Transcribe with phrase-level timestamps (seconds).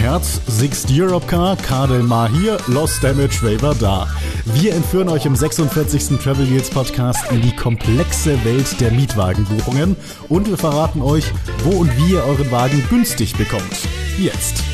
[0.00, 4.08] Herz, Sixt Europe Car, Cardel Mar hier, Lost Damage Waiver da.
[4.46, 6.18] Wir entführen euch im 46.
[6.18, 9.96] Travel Deals Podcast in die komplexe Welt der Mietwagenbuchungen
[10.30, 11.30] und wir verraten euch,
[11.64, 13.86] wo und wie ihr euren Wagen günstig bekommt.
[14.18, 14.64] Jetzt.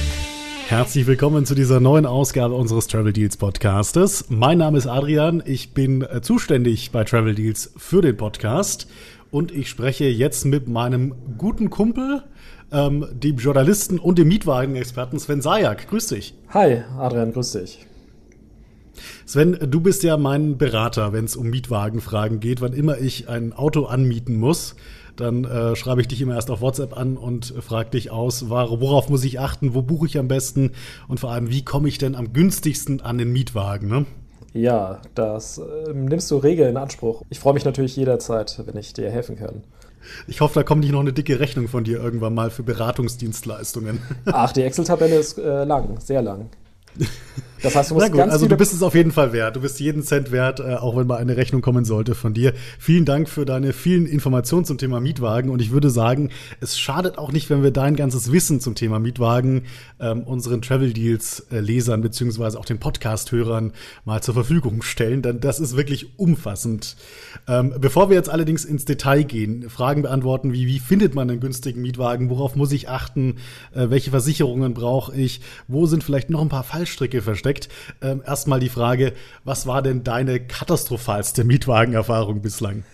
[0.69, 4.27] Herzlich willkommen zu dieser neuen Ausgabe unseres Travel Deals Podcastes.
[4.29, 8.87] Mein Name ist Adrian, ich bin äh, zuständig bei Travel Deals für den Podcast
[9.33, 12.23] und ich spreche jetzt mit meinem guten Kumpel,
[12.73, 15.89] ähm, dem Journalisten und dem Mietwagenexperten Sven Sajak.
[15.89, 16.35] Grüß dich.
[16.51, 17.87] Hi, Adrian, grüß dich.
[19.25, 22.61] Sven, du bist ja mein Berater, wenn es um Mietwagenfragen geht.
[22.61, 24.75] Wann immer ich ein Auto anmieten muss,
[25.17, 29.09] dann äh, schreibe ich dich immer erst auf WhatsApp an und frage dich aus, worauf
[29.09, 30.73] muss ich achten, wo buche ich am besten
[31.09, 33.89] und vor allem, wie komme ich denn am günstigsten an den Mietwagen?
[33.89, 34.07] Ne?
[34.53, 37.23] Ja, das äh, nimmst du Regeln in Anspruch.
[37.29, 39.63] Ich freue mich natürlich jederzeit, wenn ich dir helfen kann.
[40.27, 44.01] Ich hoffe, da kommt nicht noch eine dicke Rechnung von dir irgendwann mal für Beratungsdienstleistungen.
[44.27, 46.51] Ach, die Excel-Tabelle ist äh, lang, sehr lang.
[47.63, 49.57] Das heißt, du musst gut, ganz also du bist es auf jeden Fall wert.
[49.57, 52.53] Du bist jeden Cent wert, äh, auch wenn mal eine Rechnung kommen sollte von dir.
[52.79, 55.51] Vielen Dank für deine vielen Informationen zum Thema Mietwagen.
[55.51, 58.99] Und ich würde sagen, es schadet auch nicht, wenn wir dein ganzes Wissen zum Thema
[58.99, 59.63] Mietwagen
[60.01, 63.73] ähm, unseren Travel Deals äh, Lesern beziehungsweise auch den Podcast-Hörern
[64.05, 65.23] mal zur Verfügung stellen.
[65.23, 66.97] Denn das ist wirklich umfassend.
[67.49, 71.41] Ähm, bevor wir jetzt allerdings ins Detail gehen, Fragen beantworten wie, wie findet man einen
[71.41, 72.31] günstigen Mietwagen?
[72.31, 73.37] Worauf muss ich achten?
[73.75, 75.41] Äh, welche Versicherungen brauche ich?
[75.69, 77.46] Wo sind vielleicht noch ein paar Fallstricke versteckt?
[77.47, 77.69] Steckt.
[78.03, 79.13] Ähm, erstmal die Frage,
[79.45, 82.85] was war denn deine katastrophalste Mietwagenerfahrung bislang?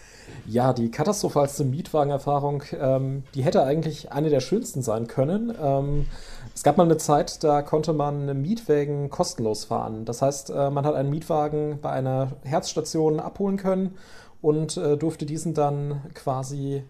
[0.47, 5.55] Ja, die katastrophalste Mietwagenerfahrung, ähm, die hätte eigentlich eine der schönsten sein können.
[5.61, 6.07] Ähm,
[6.55, 10.05] es gab mal eine Zeit, da konnte man Mietwagen kostenlos fahren.
[10.05, 13.95] Das heißt, äh, man hat einen Mietwagen bei einer Herzstation abholen können
[14.41, 16.83] und äh, durfte diesen dann quasi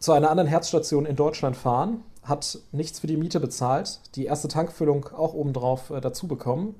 [0.00, 4.48] zu einer anderen Herzstation in Deutschland fahren hat nichts für die Miete bezahlt, die erste
[4.48, 6.76] Tankfüllung auch obendrauf äh, dazu bekommen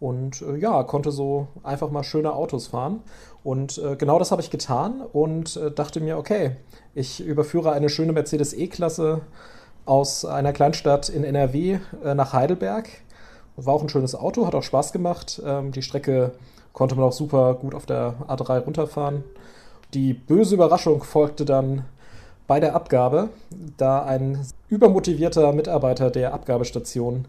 [0.00, 3.02] und äh, ja, konnte so einfach mal schöne Autos fahren.
[3.44, 6.56] Und äh, genau das habe ich getan und äh, dachte mir, okay,
[6.94, 9.20] ich überführe eine schöne Mercedes E-Klasse
[9.84, 12.88] aus einer Kleinstadt in NRW äh, nach Heidelberg.
[13.56, 15.40] War auch ein schönes Auto, hat auch Spaß gemacht.
[15.44, 16.32] Ähm, die Strecke
[16.72, 19.24] konnte man auch super gut auf der A3 runterfahren.
[19.94, 21.84] Die böse Überraschung folgte dann
[22.46, 23.30] bei der Abgabe,
[23.76, 27.26] da ein übermotivierter Mitarbeiter der Abgabestation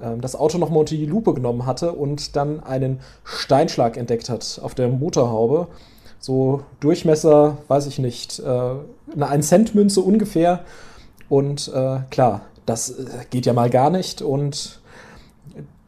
[0.00, 4.60] ähm, das Auto nochmal unter die Lupe genommen hatte und dann einen Steinschlag entdeckt hat
[4.62, 5.68] auf der Motorhaube.
[6.20, 8.82] So Durchmesser, weiß ich nicht, äh, eine
[9.16, 10.60] 1-Cent-Münze ungefähr.
[11.28, 14.22] Und äh, klar, das äh, geht ja mal gar nicht.
[14.22, 14.80] Und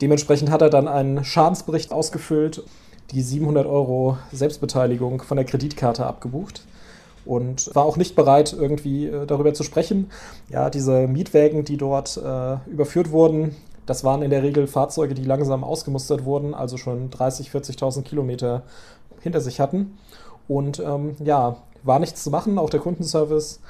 [0.01, 2.63] dementsprechend hat er dann einen Schadensbericht ausgefüllt,
[3.11, 6.63] die 700 Euro Selbstbeteiligung von der Kreditkarte abgebucht
[7.25, 10.11] und war auch nicht bereit, irgendwie äh, darüber zu sprechen.
[10.49, 15.25] Ja, diese Mietwägen, die dort äh, überführt wurden, das waren in der Regel Fahrzeuge, die
[15.25, 18.63] langsam ausgemustert wurden, also schon 30.000, 40.000 Kilometer
[19.21, 19.99] hinter sich hatten.
[20.49, 23.61] Und ähm, ja, war nichts zu machen, auch der Kundenservice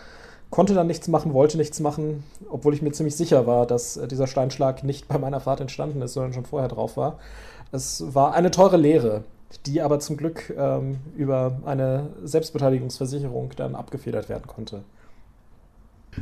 [0.50, 4.08] konnte dann nichts machen, wollte nichts machen, obwohl ich mir ziemlich sicher war, dass äh,
[4.08, 7.18] dieser Steinschlag nicht bei meiner Fahrt entstanden ist, sondern schon vorher drauf war.
[7.72, 9.22] Es war eine teure Lehre
[9.66, 14.82] die aber zum Glück ähm, über eine Selbstbeteiligungsversicherung dann abgefedert werden konnte.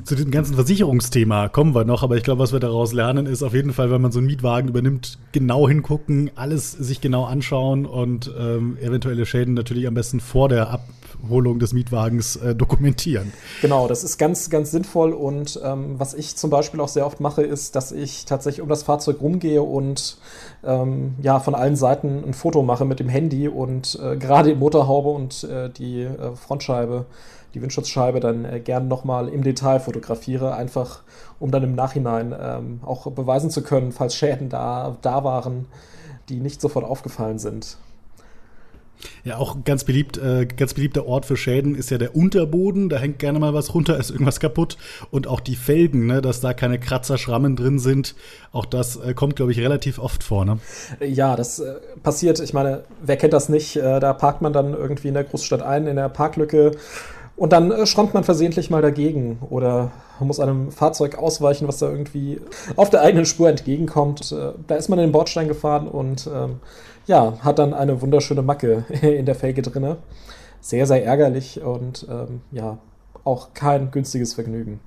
[0.04, 3.42] Zu dem ganzen Versicherungsthema kommen wir noch, aber ich glaube, was wir daraus lernen, ist
[3.42, 7.86] auf jeden Fall, wenn man so einen Mietwagen übernimmt, genau hingucken, alles sich genau anschauen
[7.86, 13.32] und ähm, eventuelle Schäden natürlich am besten vor der Abholung des Mietwagens äh, dokumentieren.
[13.62, 17.20] Genau, das ist ganz, ganz sinnvoll und ähm, was ich zum Beispiel auch sehr oft
[17.20, 20.18] mache, ist, dass ich tatsächlich um das Fahrzeug rumgehe und
[20.64, 24.54] ähm, ja, von allen Seiten ein Foto mache mit dem Handy und äh, gerade die
[24.54, 27.06] Motorhaube und äh, die äh, Frontscheibe
[27.54, 31.02] die Windschutzscheibe dann äh, gern nochmal im Detail fotografiere, einfach
[31.38, 35.66] um dann im Nachhinein ähm, auch beweisen zu können, falls Schäden da, da waren,
[36.28, 37.78] die nicht sofort aufgefallen sind.
[39.24, 42.88] Ja, auch ganz beliebt, äh, ganz beliebter Ort für Schäden ist ja der Unterboden.
[42.88, 44.76] Da hängt gerne mal was runter, ist irgendwas kaputt.
[45.10, 48.14] Und auch die Felgen, ne, dass da keine Kratzer, Schrammen drin sind.
[48.52, 50.44] Auch das äh, kommt, glaube ich, relativ oft vor.
[50.44, 50.58] Ne?
[51.00, 52.40] Ja, das äh, passiert.
[52.40, 53.76] Ich meine, wer kennt das nicht?
[53.76, 56.72] Äh, da parkt man dann irgendwie in der Großstadt ein, in der Parklücke
[57.38, 61.88] und dann äh, schrammt man versehentlich mal dagegen oder muss einem Fahrzeug ausweichen, was da
[61.88, 62.40] irgendwie
[62.74, 64.32] auf der eigenen Spur entgegenkommt.
[64.32, 66.56] Äh, da ist man in den Bordstein gefahren und ähm,
[67.06, 69.98] ja, hat dann eine wunderschöne Macke in der Felge drinne.
[70.60, 72.78] Sehr, sehr ärgerlich und ähm, ja,
[73.22, 74.80] auch kein günstiges Vergnügen.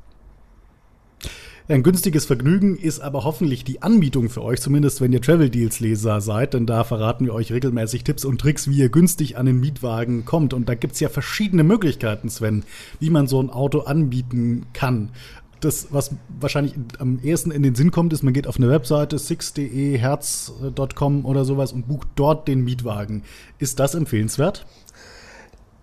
[1.72, 5.80] Ein günstiges Vergnügen ist aber hoffentlich die Anbietung für euch, zumindest wenn ihr Travel Deals
[5.80, 9.46] Leser seid, denn da verraten wir euch regelmäßig Tipps und Tricks, wie ihr günstig an
[9.46, 10.54] den Mietwagen kommt.
[10.54, 12.66] Und da gibt es ja verschiedene Möglichkeiten, Sven,
[13.00, 15.12] wie man so ein Auto anbieten kann.
[15.62, 19.18] das, was wahrscheinlich am ehesten in den Sinn kommt, ist, man geht auf eine Webseite,
[19.18, 23.24] six.de, herz.com oder sowas und bucht dort den Mietwagen.
[23.60, 24.66] Ist das empfehlenswert?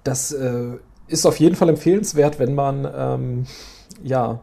[0.04, 0.72] Das äh,
[1.06, 3.46] ist auf jeden Fall empfehlenswert, wenn man ähm,
[4.02, 4.40] ja,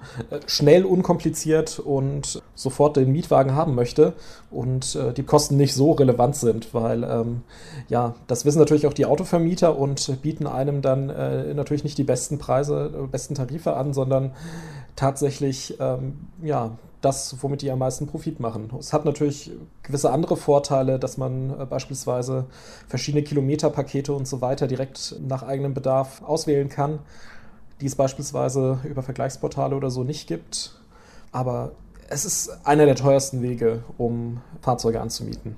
[0.48, 4.13] schnell, unkompliziert und sofort den Mietwagen haben möchte
[4.52, 7.42] und äh, die Kosten nicht so relevant sind, weil ähm,
[7.88, 12.04] ja, das wissen natürlich auch die Autovermieter und bieten einem dann äh, natürlich nicht die
[12.04, 14.31] besten Preise, äh, besten Tarife an, sondern
[14.96, 18.72] tatsächlich ähm, ja, das, womit die am meisten Profit machen.
[18.80, 19.51] Es hat natürlich
[19.84, 22.46] gewisse andere Vorteile, dass man äh, beispielsweise
[22.88, 27.00] verschiedene Kilometerpakete und so weiter direkt nach eigenem Bedarf auswählen kann
[27.81, 30.80] die es beispielsweise über Vergleichsportale oder so nicht gibt.
[31.31, 31.72] Aber
[32.07, 35.57] es ist einer der teuersten Wege, um Fahrzeuge anzumieten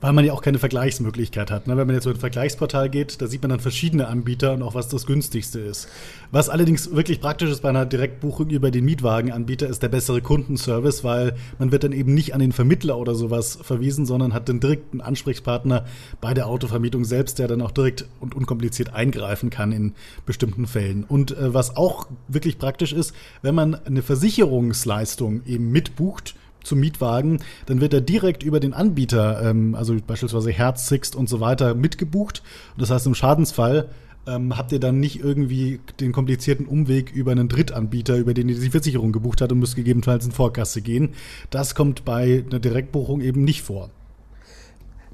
[0.00, 1.66] weil man ja auch keine Vergleichsmöglichkeit hat.
[1.66, 1.76] Ne?
[1.76, 4.74] Wenn man jetzt über ein Vergleichsportal geht, da sieht man dann verschiedene Anbieter und auch
[4.74, 5.88] was das günstigste ist.
[6.30, 11.02] Was allerdings wirklich praktisch ist bei einer Direktbuchung über den Mietwagenanbieter, ist der bessere Kundenservice,
[11.02, 14.60] weil man wird dann eben nicht an den Vermittler oder sowas verwiesen, sondern hat den
[14.60, 15.86] direkten Ansprechpartner
[16.20, 19.94] bei der Autovermietung selbst, der dann auch direkt und unkompliziert eingreifen kann in
[20.26, 21.04] bestimmten Fällen.
[21.04, 26.34] Und äh, was auch wirklich praktisch ist, wenn man eine Versicherungsleistung eben mitbucht,
[26.66, 31.28] zum Mietwagen, dann wird er direkt über den Anbieter, ähm, also beispielsweise Herz, Sixt und
[31.28, 32.42] so weiter, mitgebucht.
[32.76, 33.88] das heißt, im Schadensfall
[34.26, 38.58] ähm, habt ihr dann nicht irgendwie den komplizierten Umweg über einen Drittanbieter, über den ihr
[38.58, 41.10] die Versicherung gebucht habt und müsst gegebenenfalls in Vorkasse gehen.
[41.50, 43.90] Das kommt bei einer Direktbuchung eben nicht vor.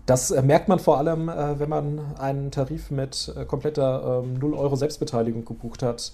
[0.06, 4.34] Das äh, merkt man vor allem, äh, wenn man einen Tarif mit äh, kompletter ähm,
[4.34, 6.12] 0 Euro Selbstbeteiligung gebucht hat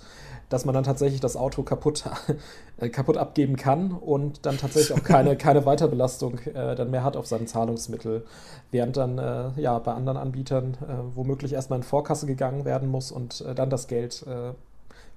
[0.50, 2.04] dass man dann tatsächlich das Auto kaputt,
[2.92, 7.46] kaputt abgeben kann und dann tatsächlich auch keine, keine Weiterbelastung dann mehr hat auf seinem
[7.46, 8.24] Zahlungsmittel.
[8.70, 10.78] Während dann ja, bei anderen Anbietern
[11.14, 14.24] womöglich erstmal in Vorkasse gegangen werden muss und dann das Geld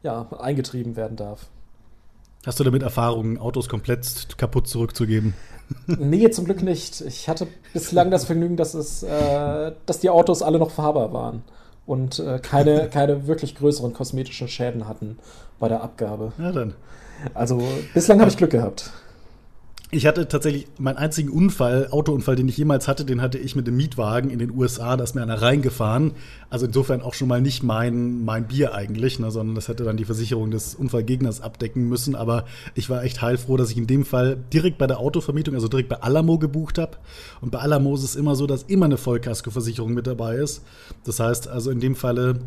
[0.03, 1.47] ja, eingetrieben werden darf.
[2.45, 5.33] Hast du damit Erfahrungen, Autos komplett kaputt zurückzugeben?
[5.87, 7.01] Nee, zum Glück nicht.
[7.01, 9.03] Ich hatte bislang das Vergnügen, dass, es,
[9.85, 11.43] dass die Autos alle noch fahrbar waren
[11.85, 15.19] und äh, keine, keine wirklich größeren kosmetischen Schäden hatten
[15.59, 16.31] bei der Abgabe.
[16.37, 16.73] Ja, dann.
[17.33, 17.61] Also
[17.93, 18.91] bislang habe ich Glück gehabt.
[19.93, 23.67] Ich hatte tatsächlich meinen einzigen Unfall, Autounfall, den ich jemals hatte, den hatte ich mit
[23.67, 26.13] dem Mietwagen in den USA, da ist mir einer reingefahren.
[26.49, 29.97] Also insofern auch schon mal nicht mein, mein Bier eigentlich, ne, sondern das hätte dann
[29.97, 32.15] die Versicherung des Unfallgegners abdecken müssen.
[32.15, 35.67] Aber ich war echt heilfroh, dass ich in dem Fall direkt bei der Autovermietung, also
[35.67, 36.95] direkt bei Alamo gebucht habe.
[37.41, 40.63] Und bei Alamo ist es immer so, dass immer eine Vollkaskoversicherung mit dabei ist.
[41.03, 42.39] Das heißt, also in dem Falle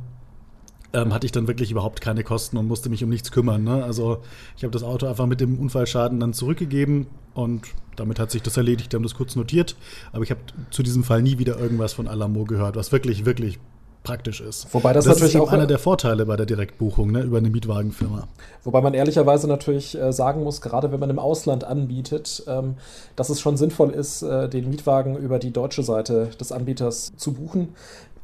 [0.95, 3.65] ähm, hatte ich dann wirklich überhaupt keine Kosten und musste mich um nichts kümmern.
[3.65, 3.85] Ne?
[3.85, 4.19] Also
[4.57, 8.57] ich habe das Auto einfach mit dem Unfallschaden dann zurückgegeben und damit hat sich das
[8.57, 8.93] erledigt.
[8.93, 9.77] Die haben das kurz notiert,
[10.13, 13.59] aber ich habe zu diesem Fall nie wieder irgendwas von Alamo gehört, was wirklich, wirklich
[14.05, 14.73] praktisch ist.
[14.73, 17.49] Wobei das, das natürlich ist auch einer der Vorteile bei der Direktbuchung ne, über eine
[17.49, 18.29] Mietwagenfirma.
[18.63, 22.77] Wobei man ehrlicherweise natürlich äh, sagen muss, gerade wenn man im Ausland anbietet, ähm,
[23.17, 27.33] dass es schon sinnvoll ist, äh, den Mietwagen über die deutsche Seite des Anbieters zu
[27.33, 27.71] buchen.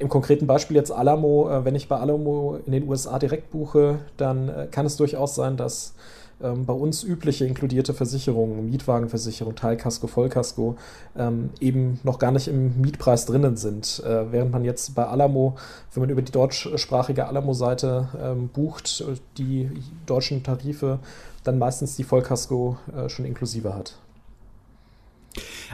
[0.01, 3.99] Im konkreten Beispiel jetzt Alamo, äh, wenn ich bei Alamo in den USA direkt buche,
[4.17, 5.93] dann äh, kann es durchaus sein, dass
[6.43, 10.79] ähm, bei uns übliche inkludierte Versicherungen, Mietwagenversicherung, Teilkasko, Vollkasko,
[11.19, 14.03] ähm, eben noch gar nicht im Mietpreis drinnen sind.
[14.07, 15.57] Äh, während man jetzt bei Alamo,
[15.93, 19.05] wenn man über die deutschsprachige Alamo-Seite ähm, bucht,
[19.37, 19.69] die
[20.07, 20.99] deutschen Tarife,
[21.45, 22.77] dann meistens die Vollkasko
[23.09, 23.97] schon inklusive hat.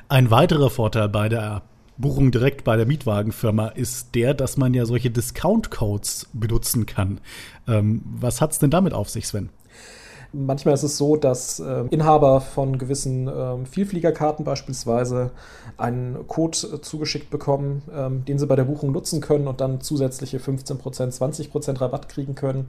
[0.09, 1.63] Ein weiterer Vorteil bei der
[1.99, 7.21] Buchung direkt bei der Mietwagenfirma ist der, dass man ja solche Discount-Codes benutzen kann.
[7.67, 9.51] Ähm, was es denn damit auf sich, Sven?
[10.33, 15.31] Manchmal ist es so, dass äh, Inhaber von gewissen äh, Vielfliegerkarten beispielsweise
[15.79, 19.81] einen Code äh, zugeschickt bekommen, ähm, den sie bei der Buchung nutzen können und dann
[19.81, 22.69] zusätzliche 15%, 20% Rabatt kriegen können.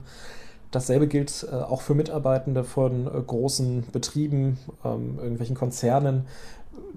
[0.70, 6.26] Dasselbe gilt äh, auch für Mitarbeitende von äh, großen Betrieben, ähm, irgendwelchen Konzernen,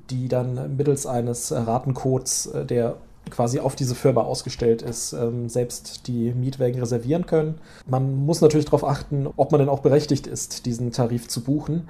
[0.10, 2.98] die dann mittels eines Ratencodes, äh, der
[3.30, 7.60] quasi auf diese Firma ausgestellt ist, ähm, selbst die Mietwagen reservieren können.
[7.88, 11.88] Man muss natürlich darauf achten, ob man denn auch berechtigt ist, diesen Tarif zu buchen.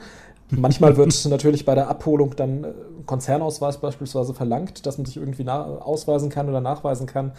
[0.49, 2.73] Manchmal wird natürlich bei der Abholung dann äh,
[3.05, 7.31] Konzernausweis beispielsweise verlangt, dass man sich irgendwie ausweisen kann oder nachweisen kann,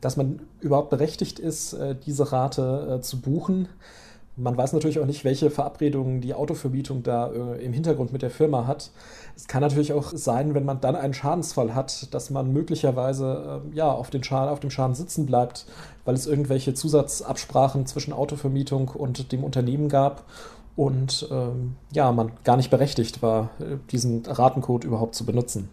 [0.00, 3.68] dass man überhaupt berechtigt ist, äh, diese Rate zu buchen.
[4.38, 8.30] Man weiß natürlich auch nicht, welche Verabredungen die Autovermietung da äh, im Hintergrund mit der
[8.30, 8.90] Firma hat.
[9.36, 13.76] Es kann natürlich auch sein, wenn man dann einen Schadensfall hat, dass man möglicherweise äh,
[13.76, 15.66] ja, auf, den Schaden, auf dem Schaden sitzen bleibt,
[16.06, 20.24] weil es irgendwelche Zusatzabsprachen zwischen Autovermietung und dem Unternehmen gab
[20.74, 25.68] und ähm, ja, man gar nicht berechtigt war, äh, diesen Ratencode überhaupt zu benutzen.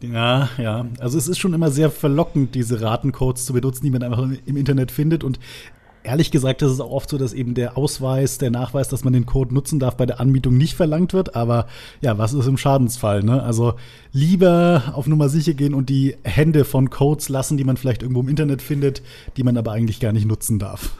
[0.00, 0.86] Ja, ja.
[0.98, 4.56] Also es ist schon immer sehr verlockend, diese Ratencodes zu benutzen, die man einfach im
[4.56, 5.22] Internet findet.
[5.24, 5.38] Und
[6.04, 9.12] ehrlich gesagt ist es auch oft so, dass eben der Ausweis, der Nachweis, dass man
[9.12, 11.34] den Code nutzen darf, bei der Anmietung nicht verlangt wird.
[11.36, 11.66] Aber
[12.00, 13.22] ja, was ist im Schadensfall?
[13.22, 13.42] Ne?
[13.42, 13.74] Also
[14.12, 18.20] lieber auf Nummer sicher gehen und die Hände von Codes lassen, die man vielleicht irgendwo
[18.20, 19.02] im Internet findet,
[19.36, 20.92] die man aber eigentlich gar nicht nutzen darf.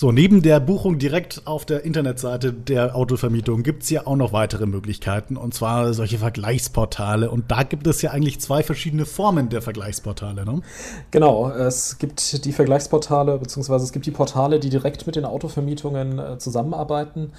[0.00, 4.32] So, neben der Buchung direkt auf der Internetseite der Autovermietung gibt es ja auch noch
[4.32, 7.30] weitere Möglichkeiten, und zwar solche Vergleichsportale.
[7.30, 10.46] Und da gibt es ja eigentlich zwei verschiedene Formen der Vergleichsportale.
[10.46, 10.62] Ne?
[11.10, 16.18] Genau, es gibt die Vergleichsportale, beziehungsweise es gibt die Portale, die direkt mit den Autovermietungen
[16.18, 17.32] äh, zusammenarbeiten,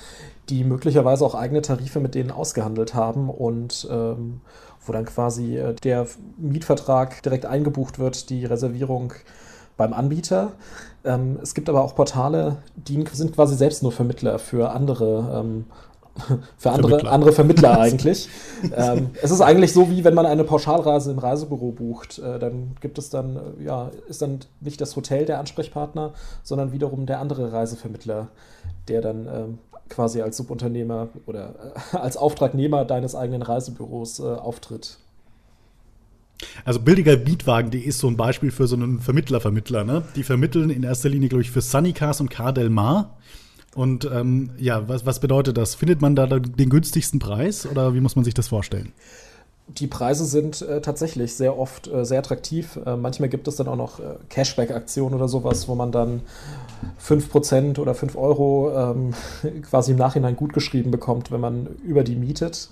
[0.50, 4.42] die möglicherweise auch eigene Tarife mit denen ausgehandelt haben und ähm,
[4.86, 6.06] wo dann quasi äh, der
[6.38, 9.14] Mietvertrag direkt eingebucht wird, die Reservierung
[9.82, 10.52] beim Anbieter.
[11.04, 15.66] Ähm, es gibt aber auch Portale, die sind quasi selbst nur Vermittler für andere ähm,
[16.58, 18.30] für andere Vermittler, andere Vermittler eigentlich.
[18.76, 22.20] ähm, es ist eigentlich so, wie wenn man eine Pauschalreise im Reisebüro bucht.
[22.20, 26.74] Äh, dann gibt es dann, äh, ja, ist dann nicht das Hotel der Ansprechpartner, sondern
[26.74, 28.28] wiederum der andere Reisevermittler,
[28.88, 29.58] der dann ähm,
[29.90, 34.98] quasi als Subunternehmer oder äh, als Auftragnehmer deines eigenen Reisebüros äh, auftritt.
[36.66, 39.84] Also billigerbietwagen.de ist so ein Beispiel für so einen Vermittler-Vermittler.
[39.84, 40.04] Ne?
[40.16, 43.18] Die vermitteln in erster Linie, glaube ich, für Sunnycars und Car Del Mar.
[43.76, 45.76] Und ähm, ja, was, was bedeutet das?
[45.76, 48.92] Findet man da den günstigsten Preis oder wie muss man sich das vorstellen?
[49.68, 52.78] Die Preise sind äh, tatsächlich sehr oft äh, sehr attraktiv.
[52.86, 56.22] Äh, manchmal gibt es dann auch noch äh, Cashback-Aktionen oder sowas, wo man dann
[57.02, 59.14] 5% oder 5 Euro ähm,
[59.62, 62.70] quasi im Nachhinein gutgeschrieben bekommt, wenn man über die mietet.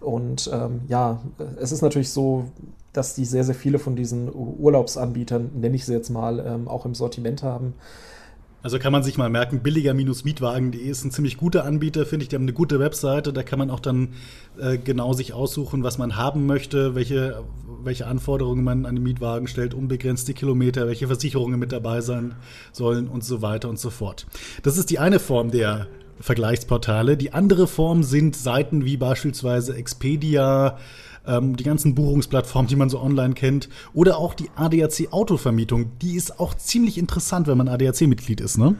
[0.00, 1.20] Und ähm, ja,
[1.60, 2.44] es ist natürlich so,
[2.92, 6.84] dass die sehr, sehr viele von diesen Urlaubsanbietern, nenne ich sie jetzt mal, ähm, auch
[6.86, 7.74] im Sortiment haben.
[8.60, 12.28] Also kann man sich mal merken, billiger-mietwagen.de ist ein ziemlich guter Anbieter, finde ich.
[12.28, 14.14] Die haben eine gute Webseite, da kann man auch dann
[14.58, 17.44] äh, genau sich aussuchen, was man haben möchte, welche,
[17.84, 22.34] welche Anforderungen man an den Mietwagen stellt, unbegrenzte Kilometer, welche Versicherungen mit dabei sein
[22.72, 24.26] sollen und so weiter und so fort.
[24.64, 25.86] Das ist die eine Form der
[26.20, 27.16] Vergleichsportale.
[27.16, 30.78] Die andere Form sind Seiten wie beispielsweise Expedia,
[31.28, 35.90] ähm, die ganzen Buchungsplattformen, die man so online kennt, oder auch die ADAC Autovermietung.
[36.00, 38.76] Die ist auch ziemlich interessant, wenn man ADAC-Mitglied ist, ne?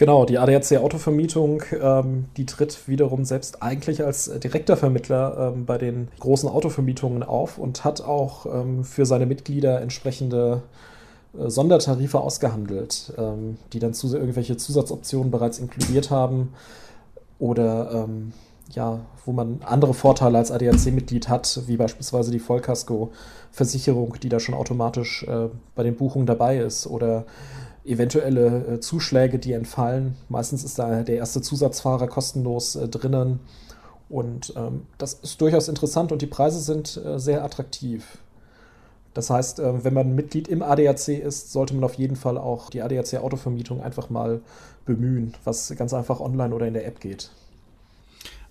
[0.00, 5.76] Genau, die ADAC Autovermietung, ähm, die tritt wiederum selbst eigentlich als direkter Vermittler ähm, bei
[5.76, 10.62] den großen Autovermietungen auf und hat auch ähm, für seine Mitglieder entsprechende
[11.38, 16.54] äh, Sondertarife ausgehandelt, ähm, die dann zu, irgendwelche Zusatzoptionen bereits inkludiert haben
[17.38, 18.32] oder ähm,
[18.70, 24.54] ja, wo man andere Vorteile als ADAC-Mitglied hat, wie beispielsweise die Vollkasko-Versicherung, die da schon
[24.54, 27.26] automatisch äh, bei den Buchungen dabei ist oder
[27.84, 30.16] eventuelle äh, Zuschläge, die entfallen.
[30.28, 33.40] Meistens ist da der erste Zusatzfahrer kostenlos äh, drinnen
[34.08, 38.18] und ähm, das ist durchaus interessant und die Preise sind äh, sehr attraktiv.
[39.14, 42.70] Das heißt, äh, wenn man Mitglied im ADAC ist, sollte man auf jeden Fall auch
[42.70, 44.40] die ADAC Autovermietung einfach mal
[44.84, 47.30] bemühen, was ganz einfach online oder in der App geht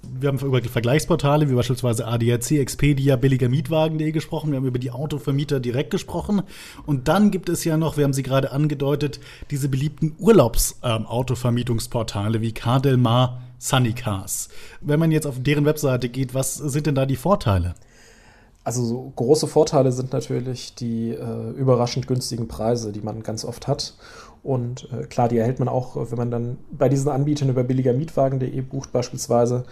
[0.01, 4.51] wir haben über Vergleichsportale wie beispielsweise ADAC, Expedia, billigermietwagen.de gesprochen.
[4.51, 6.41] Wir haben über die Autovermieter direkt gesprochen.
[6.86, 9.20] Und dann gibt es ja noch, wir haben sie gerade angedeutet,
[9.51, 14.50] diese beliebten Urlaubsautovermietungsportale ähm, wie Car Del Mar, Sunny Cars.
[14.82, 17.75] Wenn man jetzt auf deren Webseite geht, was sind denn da die Vorteile?
[18.63, 23.68] Also so große Vorteile sind natürlich die äh, überraschend günstigen Preise, die man ganz oft
[23.68, 23.94] hat.
[24.43, 28.62] Und äh, klar, die erhält man auch, wenn man dann bei diesen Anbietern über billigermietwagen.de
[28.62, 29.65] bucht beispielsweise.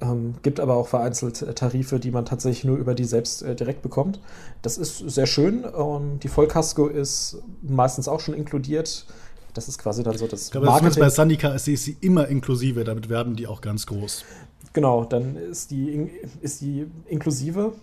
[0.00, 3.54] Ähm, gibt aber auch vereinzelt äh, Tarife, die man tatsächlich nur über die selbst äh,
[3.54, 4.20] direkt bekommt.
[4.62, 5.64] Das ist sehr schön.
[5.76, 9.06] Ähm, die Vollkasko ist meistens auch schon inkludiert.
[9.52, 11.00] Das ist quasi dann so das ich glaube, Marketing.
[11.00, 14.24] Bei Sandika ist sie, ist sie immer inklusive, damit werben die auch ganz groß.
[14.72, 16.10] Genau, dann ist die,
[16.40, 17.74] ist die inklusive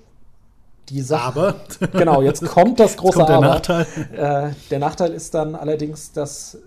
[0.90, 1.24] die Sache.
[1.24, 1.56] Aber.
[1.92, 3.48] Genau, jetzt kommt das große kommt der Aber.
[3.48, 3.86] Nachteil.
[4.14, 6.58] Äh, der Nachteil ist dann allerdings, dass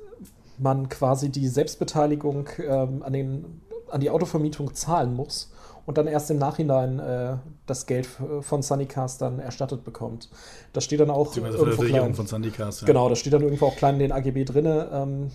[0.59, 5.51] man quasi die Selbstbeteiligung ähm, an, den, an die Autovermietung zahlen muss
[5.87, 8.09] und dann erst im Nachhinein äh, das Geld
[8.41, 10.31] von Sunnycast dann erstattet bekommt.
[10.73, 12.15] Das steht dann auch irgendwo klein.
[12.15, 12.87] von Sunnycast, ja.
[12.87, 15.31] Genau, das steht dann irgendwo auch klein in den AGB drin, ähm,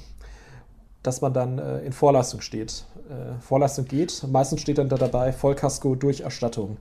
[1.03, 2.85] dass man dann äh, in Vorleistung steht.
[3.09, 6.77] Äh, Vorleistung geht, meistens steht dann da dabei Vollkasko durch Erstattung.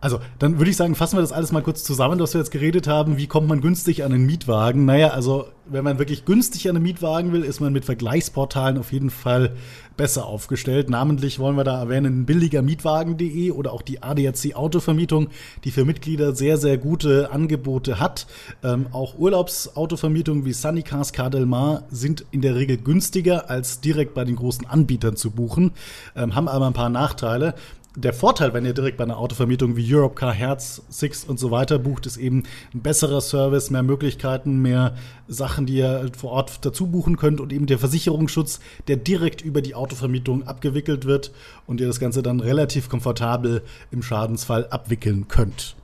[0.00, 2.52] Also, dann würde ich sagen, fassen wir das alles mal kurz zusammen, was wir jetzt
[2.52, 3.16] geredet haben.
[3.16, 4.84] Wie kommt man günstig an einen Mietwagen?
[4.84, 8.92] Naja, also, wenn man wirklich günstig an einen Mietwagen will, ist man mit Vergleichsportalen auf
[8.92, 9.56] jeden Fall
[9.96, 10.88] besser aufgestellt.
[10.88, 15.28] Namentlich wollen wir da erwähnen billigermietwagen.de oder auch die ADAC Autovermietung,
[15.64, 18.26] die für Mitglieder sehr, sehr gute Angebote hat.
[18.62, 24.36] Ähm, auch Urlaubsautovermietungen wie Sunnycars, Cardelmar sind in der Regel günstiger als direkt bei den
[24.36, 25.72] großen Anbietern zu buchen,
[26.16, 27.54] ähm, haben aber ein paar Nachteile
[28.00, 31.80] der Vorteil, wenn ihr direkt bei einer Autovermietung wie Europcar, Herz, Six und so weiter
[31.80, 34.94] bucht, ist eben ein besserer Service, mehr Möglichkeiten, mehr
[35.26, 39.62] Sachen, die ihr vor Ort dazu buchen könnt und eben der Versicherungsschutz, der direkt über
[39.62, 41.32] die Autovermietung abgewickelt wird
[41.66, 45.74] und ihr das Ganze dann relativ komfortabel im Schadensfall abwickeln könnt.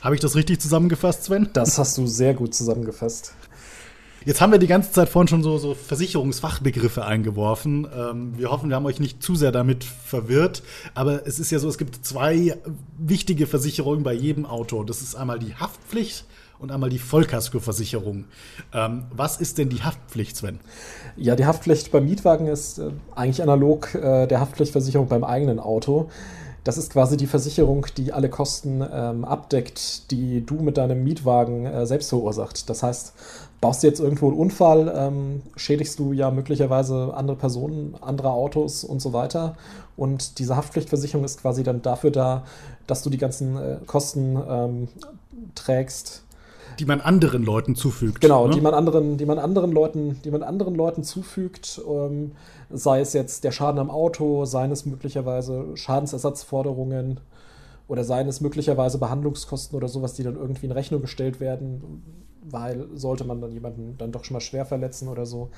[0.00, 1.50] Habe ich das richtig zusammengefasst, Sven?
[1.52, 3.34] Das hast du sehr gut zusammengefasst.
[4.26, 7.86] Jetzt haben wir die ganze Zeit vorhin schon so, so Versicherungsfachbegriffe eingeworfen.
[7.96, 10.62] Ähm, wir hoffen, wir haben euch nicht zu sehr damit verwirrt.
[10.94, 12.58] Aber es ist ja so, es gibt zwei
[12.98, 14.84] wichtige Versicherungen bei jedem Auto.
[14.84, 16.26] Das ist einmal die Haftpflicht
[16.58, 18.26] und einmal die Vollkaskoversicherung.
[18.74, 20.60] Ähm, was ist denn die Haftpflicht, Sven?
[21.16, 26.10] Ja, die Haftpflicht beim Mietwagen ist äh, eigentlich analog äh, der Haftpflichtversicherung beim eigenen Auto.
[26.62, 31.64] Das ist quasi die Versicherung, die alle Kosten ähm, abdeckt, die du mit deinem Mietwagen
[31.64, 32.68] äh, selbst verursacht.
[32.68, 33.14] Das heißt,
[33.60, 38.84] baust du jetzt irgendwo einen Unfall, ähm, schädigst du ja möglicherweise andere Personen, andere Autos
[38.84, 39.56] und so weiter.
[39.96, 42.44] Und diese Haftpflichtversicherung ist quasi dann dafür da,
[42.86, 44.88] dass du die ganzen äh, Kosten ähm,
[45.54, 46.24] trägst.
[46.78, 48.22] Die man anderen Leuten zufügt.
[48.22, 48.54] Genau, ne?
[48.54, 52.32] die man anderen, die man anderen Leuten, die man anderen Leuten zufügt, ähm,
[52.70, 57.20] sei es jetzt der Schaden am Auto, seien es möglicherweise Schadensersatzforderungen
[57.88, 62.02] oder seien es möglicherweise Behandlungskosten oder sowas, die dann irgendwie in Rechnung gestellt werden
[62.42, 65.50] weil sollte man dann jemanden dann doch schon mal schwer verletzen oder so.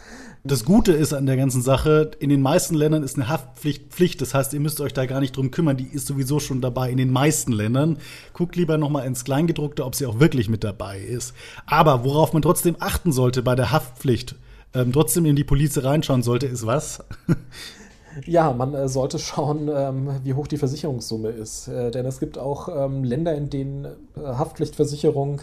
[0.45, 4.21] Das Gute ist an der ganzen Sache, in den meisten Ländern ist eine Haftpflicht Pflicht.
[4.21, 5.77] Das heißt, ihr müsst euch da gar nicht drum kümmern.
[5.77, 7.99] Die ist sowieso schon dabei in den meisten Ländern.
[8.33, 11.35] Guckt lieber noch mal ins Kleingedruckte, ob sie auch wirklich mit dabei ist.
[11.67, 14.35] Aber worauf man trotzdem achten sollte bei der Haftpflicht,
[14.75, 17.05] ähm, trotzdem in die Police reinschauen sollte, ist was?
[18.27, 21.69] Ja, man äh, sollte schauen, ähm, wie hoch die Versicherungssumme ist.
[21.69, 23.91] Äh, denn es gibt auch ähm, Länder, in denen äh,
[24.21, 25.41] Haftpflichtversicherung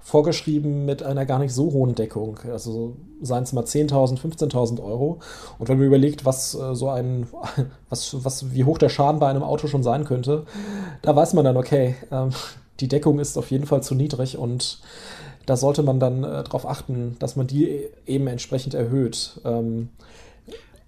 [0.00, 2.38] vorgeschrieben mit einer gar nicht so hohen Deckung.
[2.50, 5.18] Also seien es mal 10.000, 15.000 Euro.
[5.58, 7.26] Und wenn man überlegt, was äh, so ein,
[7.88, 10.44] was, was, wie hoch der Schaden bei einem Auto schon sein könnte,
[11.02, 12.30] da weiß man dann, okay, ähm,
[12.80, 14.80] die Deckung ist auf jeden Fall zu niedrig und
[15.46, 19.40] da sollte man dann äh, darauf achten, dass man die e-, eben entsprechend erhöht.
[19.44, 19.88] Ähm,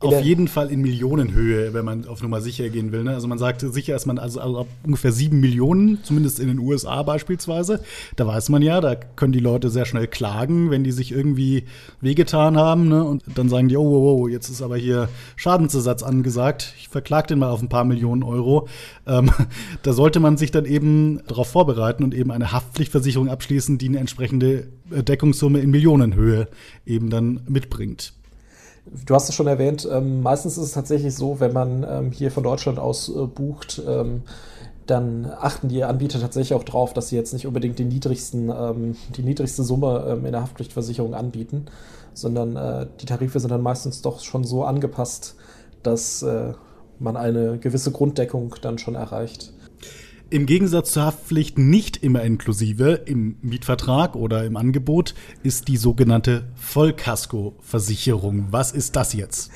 [0.01, 3.05] auf jeden Fall in Millionenhöhe, wenn man auf Nummer sicher gehen will.
[3.05, 3.15] Ne?
[3.15, 6.59] Also man sagt sicher ist man also, also ab ungefähr sieben Millionen, zumindest in den
[6.59, 7.81] USA beispielsweise.
[8.17, 11.65] Da weiß man ja, da können die Leute sehr schnell klagen, wenn die sich irgendwie
[12.01, 12.89] wehgetan haben.
[12.89, 13.05] Ne?
[13.05, 16.75] Und dann sagen die, oh, oh, oh, jetzt ist aber hier Schadensersatz angesagt.
[16.79, 18.69] Ich verklag den mal auf ein paar Millionen Euro.
[19.07, 19.31] Ähm,
[19.83, 23.99] da sollte man sich dann eben darauf vorbereiten und eben eine Haftpflichtversicherung abschließen, die eine
[23.99, 26.49] entsprechende Deckungssumme in Millionenhöhe
[26.85, 28.13] eben dann mitbringt.
[28.87, 32.31] Du hast es schon erwähnt, ähm, meistens ist es tatsächlich so, wenn man ähm, hier
[32.31, 34.23] von Deutschland aus äh, bucht, ähm,
[34.87, 38.97] dann achten die Anbieter tatsächlich auch drauf, dass sie jetzt nicht unbedingt den niedrigsten, ähm,
[39.17, 41.65] die niedrigste Summe ähm, in der Haftpflichtversicherung anbieten,
[42.13, 45.37] sondern äh, die Tarife sind dann meistens doch schon so angepasst,
[45.83, 46.53] dass äh,
[46.99, 49.54] man eine gewisse Grunddeckung dann schon erreicht.
[50.35, 56.49] Im Gegensatz zur Haftpflicht nicht immer inklusive im Mietvertrag oder im Angebot ist die sogenannte
[56.57, 58.49] Vollkaskoversicherung.
[58.51, 59.53] Was ist das jetzt?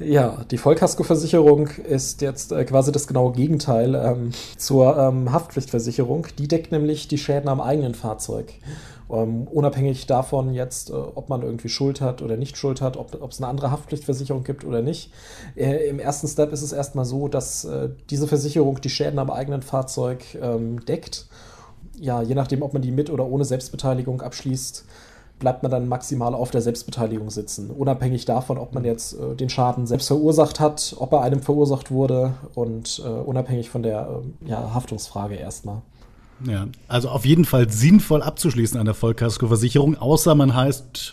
[0.00, 6.26] Ja, die Vollkaskoversicherung ist jetzt äh, quasi das genaue Gegenteil ähm, zur ähm, Haftpflichtversicherung.
[6.38, 8.54] Die deckt nämlich die Schäden am eigenen Fahrzeug.
[9.10, 13.30] Ähm, unabhängig davon jetzt, äh, ob man irgendwie Schuld hat oder nicht Schuld hat, ob
[13.30, 15.12] es eine andere Haftpflichtversicherung gibt oder nicht.
[15.54, 19.30] Äh, Im ersten Step ist es erstmal so, dass äh, diese Versicherung die Schäden am
[19.30, 21.26] eigenen Fahrzeug ähm, deckt.
[21.98, 24.86] Ja, je nachdem, ob man die mit oder ohne Selbstbeteiligung abschließt,
[25.40, 27.70] bleibt man dann maximal auf der Selbstbeteiligung sitzen.
[27.70, 31.90] Unabhängig davon, ob man jetzt äh, den Schaden selbst verursacht hat, ob er einem verursacht
[31.90, 35.82] wurde und äh, unabhängig von der äh, ja, Haftungsfrage erstmal.
[36.46, 41.12] Ja, also auf jeden Fall sinnvoll abzuschließen an der Vollkaskoversicherung, außer man heißt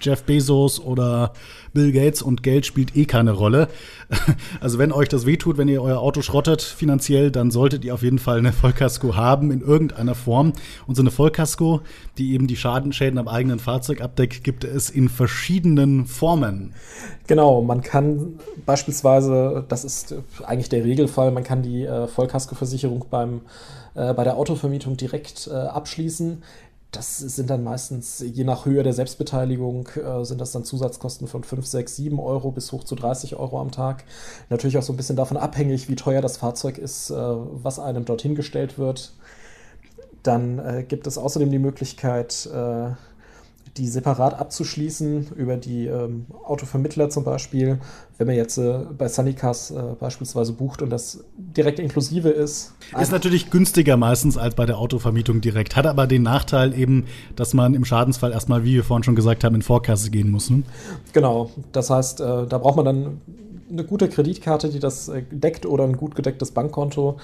[0.00, 1.32] Jeff Bezos oder
[1.72, 3.68] Bill Gates und Geld spielt eh keine Rolle.
[4.60, 8.02] Also wenn euch das wehtut, wenn ihr euer Auto schrottet finanziell, dann solltet ihr auf
[8.02, 10.52] jeden Fall eine Vollkasko haben in irgendeiner Form.
[10.86, 11.80] Und so eine Vollkasko,
[12.16, 16.74] die eben die Schadenschäden am eigenen Fahrzeug abdeckt, gibt es in verschiedenen Formen.
[17.26, 20.14] Genau, man kann beispielsweise, das ist
[20.44, 23.42] eigentlich der Regelfall, man kann die äh, Vollkaskoversicherung beim
[23.98, 26.42] äh, bei der Autovermietung direkt äh, abschließen.
[26.92, 31.42] Das sind dann meistens, je nach Höhe der Selbstbeteiligung, äh, sind das dann Zusatzkosten von
[31.42, 34.04] 5, 6, 7 Euro bis hoch zu 30 Euro am Tag.
[34.48, 38.04] Natürlich auch so ein bisschen davon abhängig, wie teuer das Fahrzeug ist, äh, was einem
[38.04, 39.12] dorthin gestellt wird.
[40.22, 42.50] Dann gibt es außerdem die Möglichkeit,
[43.78, 47.78] die separat abzuschließen über die ähm, Autovermittler zum Beispiel.
[48.18, 52.74] Wenn man jetzt äh, bei Sunnycars äh, beispielsweise bucht und das direkt inklusive ist.
[53.00, 55.76] Ist natürlich günstiger meistens als bei der Autovermietung direkt.
[55.76, 59.44] Hat aber den Nachteil eben, dass man im Schadensfall erstmal, wie wir vorhin schon gesagt
[59.44, 60.50] haben, in Vorkasse gehen muss.
[60.50, 60.64] Ne?
[61.12, 61.50] Genau.
[61.72, 63.20] Das heißt, äh, da braucht man dann
[63.70, 67.18] eine gute Kreditkarte, die das äh, deckt oder ein gut gedecktes Bankkonto.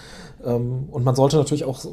[0.45, 1.85] Ähm, und man sollte natürlich auch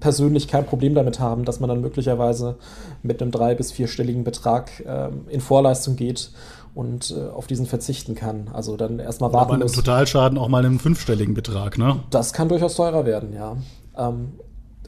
[0.00, 2.56] persönlich kein Problem damit haben, dass man dann möglicherweise
[3.02, 6.30] mit einem drei- bis vierstelligen Betrag ähm, in Vorleistung geht
[6.74, 8.48] und äh, auf diesen verzichten kann.
[8.52, 9.52] Also dann erstmal warten.
[9.52, 12.00] Aber einem Totalschaden auch mal einen fünfstelligen Betrag, ne?
[12.10, 13.56] Das kann durchaus teurer werden, ja.
[13.96, 14.34] Ähm,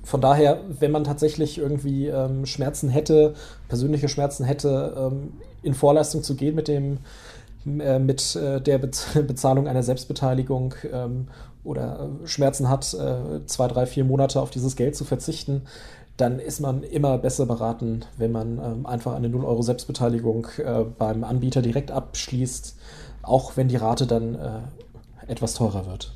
[0.03, 3.35] von daher, wenn man tatsächlich irgendwie ähm, Schmerzen hätte,
[3.69, 6.99] persönliche Schmerzen hätte, ähm, in Vorleistung zu gehen mit dem
[7.67, 8.91] äh, mit äh, der Be
[9.27, 11.29] Bezahlung einer Selbstbeteiligung ähm,
[11.65, 15.63] oder äh, Schmerzen hat, äh, zwei, drei, vier Monate auf dieses Geld zu verzichten,
[16.17, 20.85] dann ist man immer besser beraten, wenn man ähm, einfach eine 0 Euro Selbstbeteiligung äh,
[20.85, 22.77] beim Anbieter direkt abschließt,
[23.23, 24.39] auch wenn die Rate dann
[25.27, 26.15] etwas teurer wird.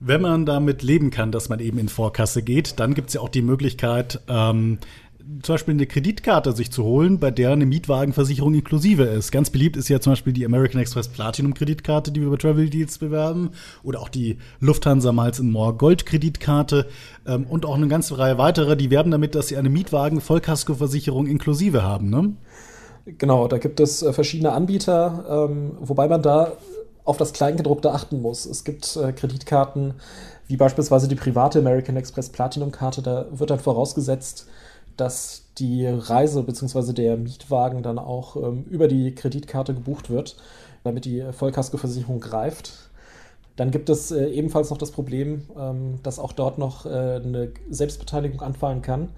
[0.00, 3.20] Wenn man damit leben kann, dass man eben in Vorkasse geht, dann gibt es ja
[3.20, 4.78] auch die Möglichkeit, ähm,
[5.42, 9.30] zum Beispiel eine Kreditkarte sich zu holen, bei der eine Mietwagenversicherung inklusive ist.
[9.30, 12.70] Ganz beliebt ist ja zum Beispiel die American Express Platinum Kreditkarte, die wir über Travel
[12.70, 13.50] Deals bewerben,
[13.82, 16.86] oder auch die Lufthansa Miles More Gold Kreditkarte
[17.26, 21.82] ähm, und auch eine ganze Reihe weiterer, die werben damit, dass sie eine Mietwagen-Vollkaskoversicherung inklusive
[21.82, 22.08] haben.
[22.08, 22.32] Ne?
[23.18, 26.52] Genau, da gibt es äh, verschiedene Anbieter, ähm, wobei man da
[27.04, 28.46] auf das Kleingedruckte achten muss.
[28.46, 29.94] Es gibt äh, Kreditkarten,
[30.46, 34.46] wie beispielsweise die private American Express Platinum Karte, da wird dann vorausgesetzt,
[34.98, 36.92] dass die Reise bzw.
[36.92, 40.36] der Mietwagen dann auch ähm, über die Kreditkarte gebucht wird,
[40.84, 42.90] damit die Vollkaskoversicherung greift.
[43.56, 47.52] Dann gibt es äh, ebenfalls noch das Problem, ähm, dass auch dort noch äh, eine
[47.70, 49.08] Selbstbeteiligung anfallen kann.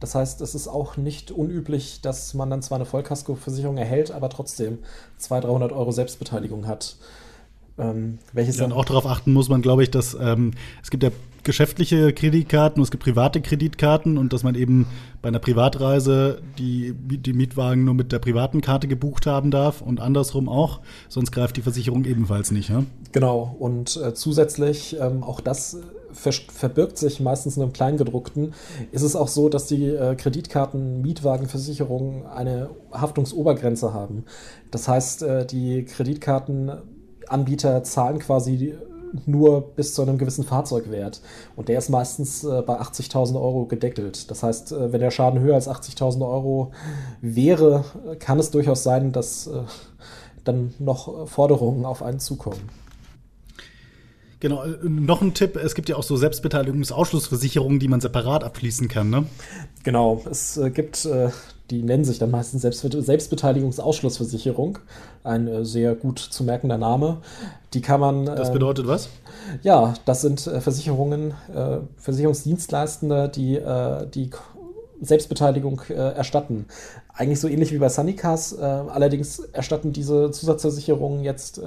[0.00, 4.30] Das heißt, es ist auch nicht unüblich, dass man dann zwar eine Vollkaskoversicherung erhält, aber
[4.30, 4.78] trotzdem
[5.18, 6.96] 200, 300 Euro Selbstbeteiligung hat.
[7.78, 11.02] Ähm, welches ja, dann auch darauf achten muss man, glaube ich, dass ähm, es gibt
[11.02, 11.10] ja
[11.42, 14.86] geschäftliche Kreditkarten und es gibt private Kreditkarten und dass man eben
[15.22, 20.00] bei einer Privatreise die, die Mietwagen nur mit der privaten Karte gebucht haben darf und
[20.00, 22.68] andersrum auch, sonst greift die Versicherung ebenfalls nicht.
[22.68, 22.84] Ja?
[23.12, 25.78] Genau, und äh, zusätzlich, ähm, auch das
[26.12, 28.52] ver verbirgt sich meistens in einem Kleingedruckten,
[28.92, 34.24] ist es auch so, dass die äh, Kreditkarten Mietwagenversicherungen eine Haftungsobergrenze haben.
[34.70, 35.84] Das heißt, äh, die
[37.32, 38.74] Kreditkartenanbieter zahlen quasi
[39.26, 41.20] nur bis zu einem gewissen Fahrzeugwert.
[41.54, 44.30] Und der ist meistens äh, bei 80.000 Euro gedeckelt.
[44.30, 46.72] Das heißt, äh, wenn der Schaden höher als 80.000 Euro
[47.20, 47.84] wäre,
[48.18, 49.62] kann es durchaus sein, dass äh,
[50.44, 52.70] dann noch Forderungen auf einen zukommen.
[54.40, 58.88] Genau, äh, noch ein Tipp, es gibt ja auch so Selbstbeteiligungsausschlussversicherungen, die man separat abschließen
[58.88, 59.26] kann, ne?
[59.84, 61.28] Genau, es äh, gibt, äh,
[61.70, 64.78] die nennen sich dann meistens Selbst Selbstbeteiligungsausschlussversicherung,
[65.24, 67.18] ein äh, sehr gut zu merkender Name.
[67.72, 68.26] Die kann man.
[68.26, 69.08] das ähm, bedeutet was?
[69.62, 73.60] Ja, das sind äh, Versicherungen, äh, Versicherungsdienstleistende, die
[74.14, 74.30] die
[75.00, 76.66] Selbstbeteiligung erstatten.
[77.12, 81.60] Eigentlich so ähnlich wie bei Sunnycars, allerdings erstatten diese Zusatzversicherungen jetzt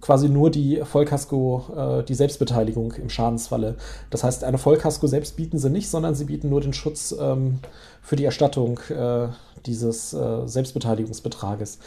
[0.00, 3.76] quasi nur die Vollkasko, äh, die Selbstbeteiligung im Schadensfalle.
[4.10, 7.58] Das heißt, eine Vollkasko selbst bieten sie nicht, sondern sie bieten nur den Schutz ähm,
[8.02, 9.28] für die Erstattung äh,
[9.66, 11.78] dieses äh, Selbstbeteiligungsbetrages,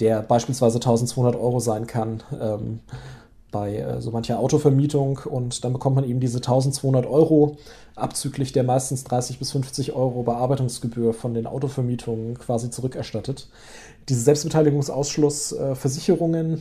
[0.00, 2.22] der beispielsweise 1200 Euro sein kann.
[2.40, 2.80] Ähm,
[3.52, 7.58] bei äh, so mancher Autovermietung und dann bekommt man eben diese 1200 Euro
[7.94, 13.48] abzüglich der meistens 30 bis 50 Euro Bearbeitungsgebühr von den Autovermietungen quasi zurückerstattet.
[14.08, 16.60] Diese Selbstbeteiligungsausschlussversicherungen äh,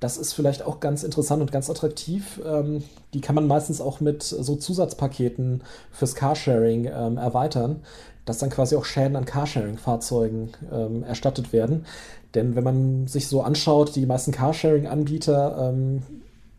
[0.00, 2.38] das ist vielleicht auch ganz interessant und ganz attraktiv.
[2.44, 5.62] Ähm, die kann man meistens auch mit so Zusatzpaketen
[5.92, 7.80] fürs Carsharing ähm, erweitern,
[8.24, 11.86] dass dann quasi auch Schäden an Carsharing-Fahrzeugen ähm, erstattet werden.
[12.34, 16.02] Denn wenn man sich so anschaut, die meisten Carsharing-Anbieter ähm,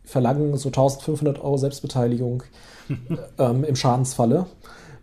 [0.03, 2.43] verlangen so 1500 Euro Selbstbeteiligung
[3.39, 4.45] ähm, im Schadensfalle.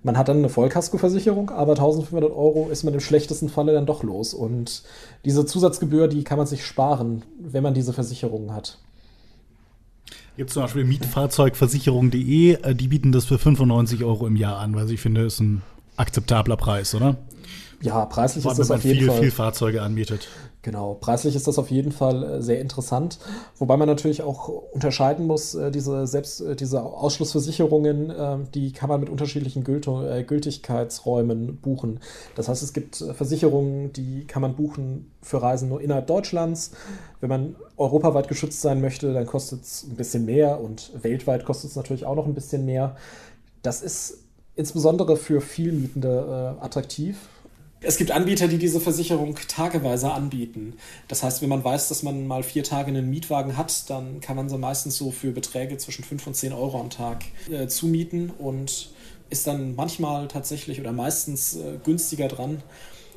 [0.04, 4.02] Man hat dann eine Vollkaskoversicherung, aber 1500 Euro ist man im schlechtesten Falle dann doch
[4.02, 4.34] los.
[4.34, 4.82] Und
[5.24, 8.78] diese Zusatzgebühr, die kann man sich sparen, wenn man diese Versicherung hat.
[10.36, 14.90] Gibt zum Beispiel Mietfahrzeugversicherung.de, äh, die bieten das für 95 Euro im Jahr an, weil
[14.90, 15.62] ich finde, ist ein
[15.96, 17.16] akzeptabler Preis, oder?
[17.82, 19.18] Ja, preislich Vor ist das auf jeden viel, Fall.
[19.20, 20.28] viel Fahrzeuge anbietet.
[20.64, 23.18] Genau, preislich ist das auf jeden Fall äh, sehr interessant,
[23.58, 28.88] wobei man natürlich auch unterscheiden muss, äh, diese selbst äh, diese Ausschlussversicherungen, ähm, die kann
[28.88, 31.98] man mit unterschiedlichen Gültigkeitsräumen buchen.
[32.36, 36.70] Das heißt, es gibt Versicherungen, die kann man buchen für Reisen nur innerhalb Deutschlands.
[37.20, 41.70] Wenn man europaweit geschützt sein möchte, dann kostet es ein bisschen mehr und weltweit kostet
[41.70, 42.94] es natürlich auch noch ein bisschen mehr.
[43.62, 44.21] Das ist
[44.56, 47.16] insbesondere für Vielmietende äh, attraktiv,
[47.84, 50.74] es gibt Anbieter, die diese Versicherung tageweise anbieten.
[51.08, 54.36] Das heißt, wenn man weiß, dass man mal vier Tage einen Mietwagen hat, dann kann
[54.36, 58.30] man sie meistens so für Beträge zwischen 5 und 10 Euro am Tag äh, zumieten
[58.30, 58.90] und
[59.30, 62.62] ist dann manchmal tatsächlich oder meistens äh, günstiger dran,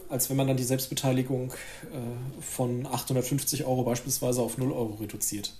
[0.09, 5.53] als wenn man dann die Selbstbeteiligung äh, von 850 Euro beispielsweise auf 0 Euro reduziert.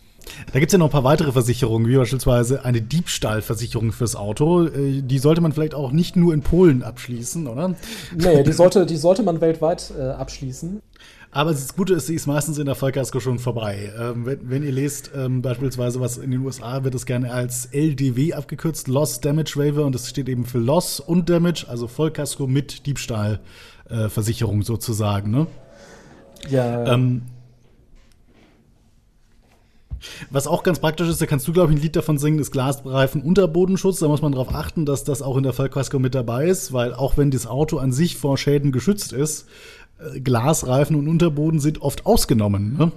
[0.51, 4.65] Da gibt es ja noch ein paar weitere Versicherungen, wie beispielsweise eine Diebstahlversicherung fürs Auto.
[4.65, 7.75] Äh, die sollte man vielleicht auch nicht nur in Polen abschließen, oder?
[8.15, 10.81] Nee, die sollte, die sollte man weltweit äh, abschließen.
[11.35, 13.91] Aber das Gute ist, sie ist meistens in der Vollkasko schon vorbei.
[13.99, 17.65] Ähm, wenn, wenn, ihr lest, ähm, beispielsweise, was in den USA wird es gerne als
[17.73, 22.47] LDW abgekürzt, Loss Damage Waiver, und das steht eben für Loss und Damage, also Vollkasko
[22.47, 25.31] mit Diebstahlversicherung äh, sozusagen.
[25.31, 25.47] Ne?
[26.49, 26.93] Ja.
[26.93, 27.23] Ähm,
[30.29, 32.51] was auch ganz praktisch ist, da kannst du, glaube ich, ein Lied davon singen, ist
[32.51, 33.99] Glasreifen Unterbodenschutz.
[33.99, 36.93] Da muss man darauf achten, dass das auch in der Vollkasko mit dabei ist, weil
[36.93, 39.47] auch wenn das Auto an sich vor Schäden geschützt ist,
[39.99, 42.77] äh, Glasreifen und Unterboden sind oft ausgenommen.
[42.77, 42.91] Ne?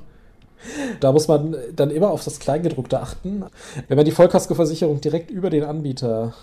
[1.00, 3.44] Da muss man dann immer auf das Kleingedruckte achten.
[3.87, 6.34] Wenn man die Vollkaskoversicherung direkt über den Anbieter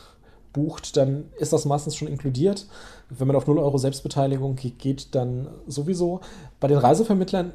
[0.53, 2.65] bucht, dann ist das meistens schon inkludiert.
[3.09, 6.21] Wenn man auf 0 Euro Selbstbeteiligung geht, dann sowieso.
[6.59, 7.51] Bei den Reisevermittlern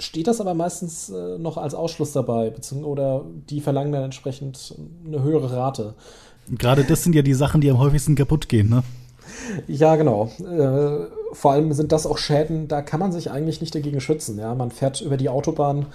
[0.00, 4.74] steht das aber meistens äh, noch als Ausschluss dabei, oder die verlangen dann entsprechend
[5.06, 5.94] eine höhere Rate.
[6.48, 8.82] Gerade das sind ja die Sachen, die am häufigsten kaputt gehen, ne?
[9.68, 10.30] Ja, genau.
[10.40, 14.38] Äh, vor allem sind das auch Schäden, da kann man sich eigentlich nicht dagegen schützen.
[14.38, 14.54] Ja?
[14.54, 15.86] Man fährt über die Autobahn,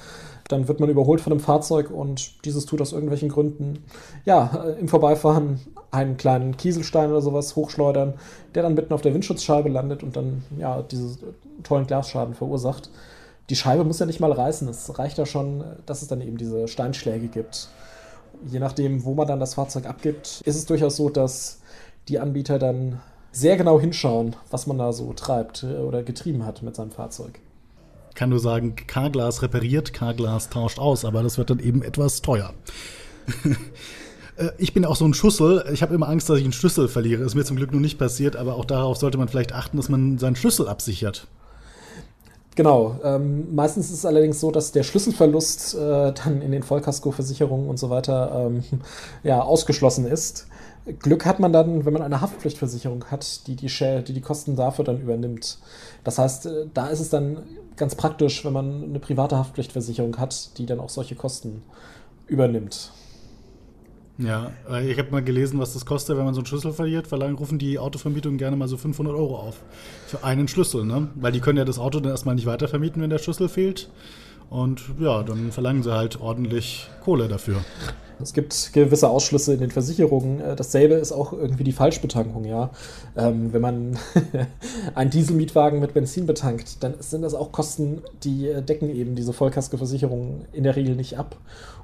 [0.47, 3.83] dann wird man überholt von einem Fahrzeug und dieses tut aus irgendwelchen Gründen,
[4.25, 5.59] ja, äh, im Vorbeifahren
[5.91, 8.13] einen kleinen Kieselstein oder sowas hochschleudern,
[8.53, 11.17] der dann mitten auf der Windschutzscheibe landet und dann, ja, diese
[11.63, 12.89] tollen Glasschaden verursacht.
[13.49, 14.67] Die Scheibe muss ja nicht mal reißen.
[14.67, 17.69] Es reicht ja schon, dass es dann eben diese Steinschläge gibt.
[18.45, 21.60] Je nachdem, wo man dann das Fahrzeug abgibt, ist es durchaus so, dass
[22.08, 26.63] die Anbieter dann sehr genau hinschauen, was man da so treibt äh, oder getrieben hat
[26.63, 27.39] mit seinem Fahrzeug.
[28.15, 32.53] Kann nur sagen, K-Glas repariert, K-Glas tauscht aus, aber das wird dann eben etwas teuer.
[34.38, 35.63] Äh, ich bin auch so ein Schlüssel.
[35.71, 37.23] Ich habe immer Angst, dass ich einen Schlüssel verliere.
[37.23, 39.88] Ist mir zum Glück noch nicht passiert, aber auch darauf sollte man vielleicht achten, dass
[39.88, 41.27] man seinen Schlüssel absichert.
[42.55, 42.97] Genau.
[43.03, 47.77] Ähm, meistens ist es allerdings so, dass der Schlüsselverlust äh, dann in den Vollkaskoversicherungen und
[47.77, 48.63] so weiter ähm,
[49.23, 50.47] ja, ausgeschlossen ist.
[50.99, 54.55] Glück hat man dann, wenn man eine Haftpflichtversicherung hat, die die, Shell, die, die Kosten
[54.55, 55.57] dafür dann übernimmt.
[56.03, 57.43] Das heißt, äh, da ist es dann
[57.75, 61.61] ganz praktisch, wenn man eine private Haftpflichtversicherung hat, die dann auch solche Kosten
[62.27, 62.91] übernimmt.
[64.17, 64.51] Ja,
[64.88, 67.06] ich habe mal gelesen, was das kostet, wenn man so einen Schlüssel verliert.
[67.06, 69.58] Verlangen rufen die Autovermietungen gerne mal so 500 Euro auf
[70.08, 71.10] für einen Schlüssel, ne?
[71.15, 73.89] Weil die können ja das Auto dann erstmal nicht weitervermieten, wenn der Schlüssel fehlt.
[74.49, 77.58] Und ja, dann verlangen sie halt ordentlich Kohle dafür.
[78.21, 80.39] Es gibt gewisse Ausschlüsse in den Versicherungen.
[80.39, 82.71] Äh, dasselbe ist auch irgendwie die Falschbetankung, ja.
[83.17, 83.97] Ähm, wenn man
[84.95, 89.34] einen Dieselmietwagen mit Benzin betankt, dann sind das auch Kosten, die äh, decken eben diese
[89.34, 91.36] Vollkaskoversicherungen in der Regel nicht ab.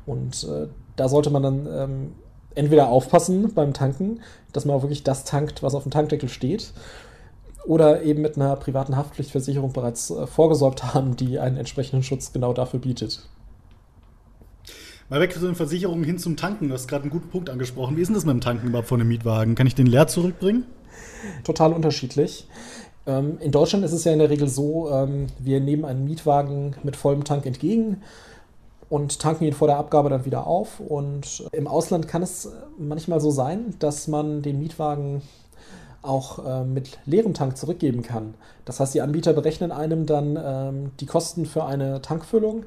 [0.06, 2.12] Und äh, da sollte man dann ähm,
[2.56, 4.20] entweder aufpassen beim Tanken,
[4.54, 6.74] dass man auch wirklich das tankt, was auf dem Tankdeckel steht,
[7.66, 12.54] oder eben mit einer privaten Haftpflichtversicherung bereits äh, vorgesorgt haben, die einen entsprechenden Schutz genau
[12.54, 13.28] dafür bietet.
[15.10, 16.70] Mal weg von den Versicherungen hin zum Tanken.
[16.70, 17.98] Du hast gerade einen guten Punkt angesprochen.
[17.98, 19.56] Wie ist denn das mit dem Tanken überhaupt von einem Mietwagen?
[19.56, 20.66] Kann ich den leer zurückbringen?
[21.44, 22.48] Total unterschiedlich.
[23.06, 26.76] Ähm, in Deutschland ist es ja in der Regel so, ähm, wir nehmen einen Mietwagen
[26.84, 28.02] mit vollem Tank entgegen
[28.92, 30.82] und tanken ihn vor der Abgabe dann wieder auf.
[30.82, 35.22] Und im Ausland kann es manchmal so sein, dass man den Mietwagen
[36.02, 38.34] auch äh, mit leerem Tank zurückgeben kann.
[38.66, 42.66] Das heißt, die Anbieter berechnen einem dann ähm, die Kosten für eine Tankfüllung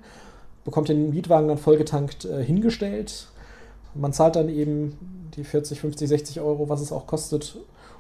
[0.65, 3.29] bekommt den Mietwagen dann vollgetankt äh, hingestellt.
[3.95, 7.59] Man zahlt dann eben die 40, 50, 60 Euro, was es auch kostet,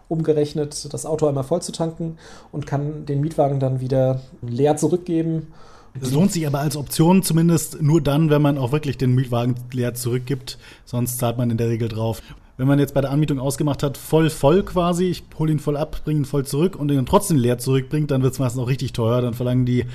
[0.08, 2.16] umgerechnet, das Auto einmal voll zu tanken
[2.52, 5.52] und kann den Mietwagen dann wieder leer zurückgeben.
[6.00, 9.54] Es lohnt sich aber als Option zumindest nur dann, wenn man auch wirklich den Mietwagen
[9.72, 10.59] leer zurückgibt.
[10.85, 12.20] Sonst zahlt man in der Regel drauf.
[12.57, 15.76] Wenn man jetzt bei der Anmietung ausgemacht hat, voll voll quasi, ich hole ihn voll
[15.76, 18.68] ab, bringe ihn voll zurück und ihn trotzdem leer zurückbringt, dann wird es meistens auch
[18.68, 19.20] richtig teuer.
[19.22, 19.87] Dann verlangen die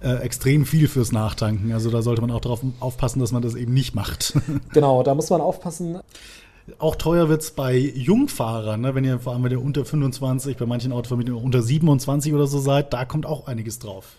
[0.00, 1.72] äh, extrem viel fürs Nachtanken.
[1.72, 4.34] Also da sollte man auch darauf aufpassen, dass man das eben nicht macht.
[4.72, 5.98] genau, da muss man aufpassen.
[6.78, 8.94] Auch teuer wird es bei Jungfahrern, ne?
[8.94, 12.58] wenn ihr vor allem wenn ihr unter 25, bei manchen Autovermietungen unter 27 oder so
[12.58, 14.18] seid, da kommt auch einiges drauf.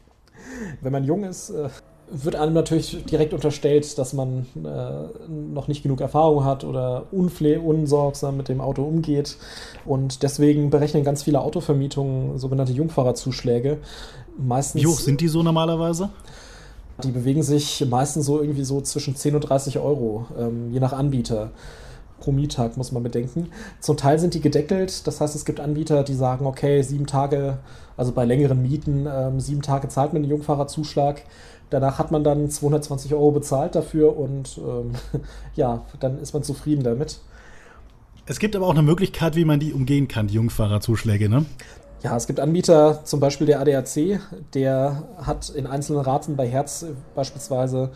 [0.81, 1.69] Wenn man jung ist, äh,
[2.12, 8.38] wird einem natürlich direkt unterstellt, dass man äh, noch nicht genug Erfahrung hat oder unsorgsam
[8.38, 9.38] mit dem Auto umgeht.
[9.85, 13.77] Und deswegen berechnen ganz viele Autovermietungen sogenannte Jungfahrerzuschläge.
[14.38, 16.09] Meistens, Wie hoch sind die so normalerweise?
[17.03, 20.93] Die bewegen sich meistens so irgendwie so zwischen 10 und 30 Euro, ähm, je nach
[20.93, 21.51] Anbieter.
[22.19, 23.49] Pro Miettag muss man bedenken.
[23.79, 27.58] Zum Teil sind die gedeckelt, das heißt, es gibt Anbieter, die sagen, okay, sieben Tage,
[27.97, 31.23] also bei längeren Mieten, ähm, sieben Tage zahlt man den Jungfahrerzuschlag.
[31.69, 34.93] Danach hat man dann 220 Euro bezahlt dafür und ähm,
[35.55, 37.19] ja, dann ist man zufrieden damit.
[38.25, 41.45] Es gibt aber auch eine Möglichkeit, wie man die umgehen kann, die Jungfahrerzuschläge, ne?
[42.01, 44.21] Ja, es gibt Anbieter, zum Beispiel der ADAC,
[44.53, 47.91] der hat in einzelnen Raten bei Herz beispielsweise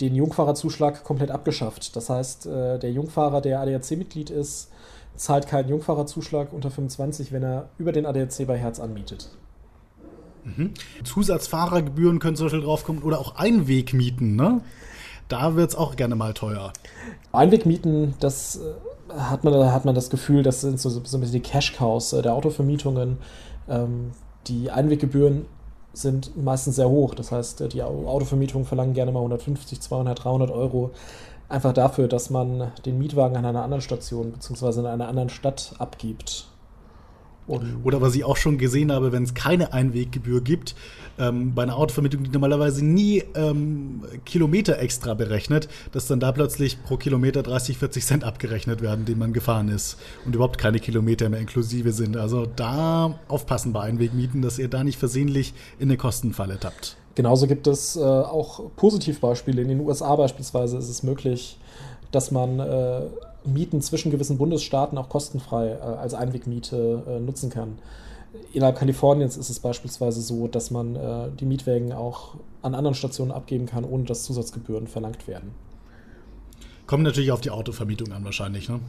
[0.00, 1.94] den Jungfahrerzuschlag komplett abgeschafft.
[1.96, 4.70] Das heißt, äh, der Jungfahrer, der ADAC-Mitglied ist,
[5.16, 9.28] zahlt keinen Jungfahrerzuschlag unter 25, wenn er über den ADAC bei Herz anmietet.
[10.44, 10.72] Mhm.
[11.04, 14.62] Zusatzfahrergebühren können zum Beispiel draufkommen oder auch Einwegmieten, ne?
[15.28, 16.72] Da wird es auch gerne mal teuer.
[17.30, 21.32] Einwegmieten, das äh, hat man, hat man das Gefühl, das sind so, so ein bisschen
[21.32, 23.18] die Cash-Cows äh, der Autovermietungen.
[23.68, 24.12] Ähm,
[24.46, 25.46] die Einweggebühren
[25.92, 27.14] sind meistens sehr hoch.
[27.14, 30.90] Das heißt, die Autovermietungen verlangen gerne mal 150, 200, 300 Euro.
[31.48, 34.80] Einfach dafür, dass man den Mietwagen an einer anderen Station bzw.
[34.80, 36.49] in einer anderen Stadt abgibt.
[37.46, 40.76] Und Oder was ich auch schon gesehen habe, wenn es keine Einweggebühr gibt,
[41.18, 46.82] ähm, bei einer Autovermietung, die normalerweise nie ähm, Kilometer extra berechnet, dass dann da plötzlich
[46.84, 51.28] pro Kilometer 30, 40 Cent abgerechnet werden, den man gefahren ist und überhaupt keine Kilometer
[51.28, 52.16] mehr inklusive sind.
[52.16, 56.96] Also da aufpassen bei Einwegmieten, dass ihr da nicht versehentlich in eine Kostenfalle tappt.
[57.14, 59.60] Genauso gibt es äh, auch Positivbeispiele.
[59.60, 61.58] In den USA beispielsweise ist es möglich,
[62.12, 63.02] dass man äh,
[63.44, 67.78] Mieten zwischen gewissen Bundesstaaten auch kostenfrei äh, als Einwegmiete äh, nutzen kann.
[68.52, 73.32] Innerhalb Kaliforniens ist es beispielsweise so, dass man äh, die Mietwägen auch an anderen Stationen
[73.32, 75.52] abgeben kann, ohne dass Zusatzgebühren verlangt werden.
[76.86, 78.80] Kommt natürlich auf die Autovermietung an, wahrscheinlich, ne?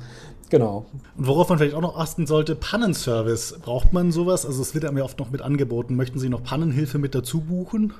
[0.49, 0.85] Genau.
[1.15, 3.59] Und worauf man vielleicht auch noch achten sollte, Pannenservice.
[3.61, 4.45] Braucht man sowas?
[4.45, 5.95] Also es wird einem ja oft noch mit angeboten.
[5.95, 7.93] Möchten Sie noch Pannenhilfe mit dazu buchen?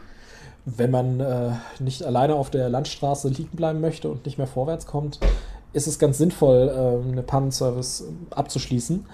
[0.65, 4.87] Wenn man äh, nicht alleine auf der Landstraße liegen bleiben möchte und nicht mehr vorwärts
[4.87, 5.19] kommt,
[5.73, 9.05] ist es ganz sinnvoll, äh, eine Pannenservice abzuschließen.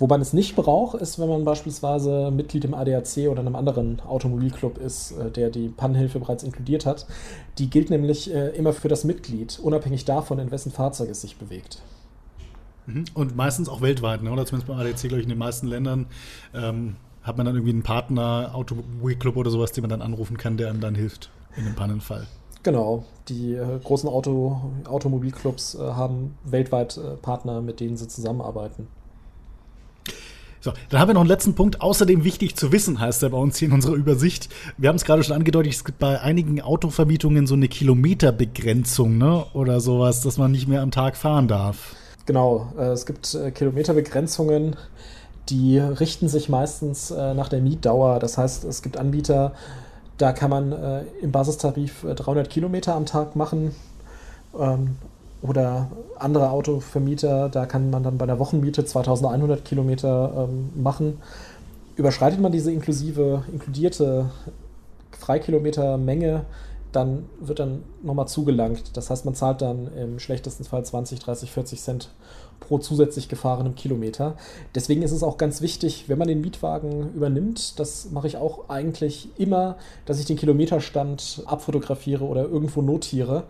[0.00, 4.00] Wo man es nicht braucht, ist, wenn man beispielsweise Mitglied im ADAC oder einem anderen
[4.00, 7.06] Automobilclub ist, äh, der die Pannenhilfe bereits inkludiert hat.
[7.58, 11.36] Die gilt nämlich äh, immer für das Mitglied, unabhängig davon, in wessen Fahrzeug es sich
[11.36, 11.82] bewegt.
[12.86, 13.06] Mhm.
[13.14, 14.30] Und meistens auch weltweit, ne?
[14.30, 16.06] oder zumindest beim ADAC, glaube ich, in den meisten Ländern.
[16.54, 16.94] Ähm,
[17.24, 20.70] hat man dann irgendwie einen Partner, Automobilclub oder sowas, den man dann anrufen kann, der
[20.70, 22.26] einem dann hilft in dem Pannenfall.
[22.62, 28.88] Genau, die äh, großen Auto, Automobilclubs äh, haben weltweit äh, Partner, mit denen sie zusammenarbeiten.
[30.60, 31.80] So, dann haben wir noch einen letzten Punkt.
[31.80, 34.48] Außerdem wichtig zu wissen, heißt er bei uns hier in unserer Übersicht.
[34.76, 39.46] Wir haben es gerade schon angedeutet, es gibt bei einigen Autovermietungen so eine Kilometerbegrenzung, ne?
[39.52, 41.94] Oder sowas, dass man nicht mehr am Tag fahren darf.
[42.26, 44.76] Genau, äh, es gibt äh, Kilometerbegrenzungen,
[45.48, 48.18] die richten sich meistens äh, nach der Mietdauer.
[48.18, 49.54] Das heißt, es gibt Anbieter,
[50.18, 53.74] da kann man äh, im Basistarif 300 äh, Kilometer am Tag machen.
[54.58, 54.96] Ähm,
[55.40, 61.20] oder andere Autovermieter, da kann man dann bei der Wochenmiete 2100 Kilometer ähm, machen.
[61.94, 64.30] Überschreitet man diese inklusive, inkludierte
[65.12, 66.44] Freikilometermenge,
[66.90, 68.96] dann wird dann nochmal zugelangt.
[68.96, 72.10] Das heißt, man zahlt dann im schlechtesten Fall 20, 30, 40 Cent
[72.60, 74.36] pro zusätzlich gefahrenem Kilometer.
[74.74, 78.68] Deswegen ist es auch ganz wichtig, wenn man den Mietwagen übernimmt, das mache ich auch
[78.68, 83.44] eigentlich immer, dass ich den Kilometerstand abfotografiere oder irgendwo notiere,